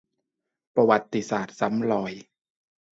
[0.75, 2.13] ประวัติศาสตร์ซ้ำรอย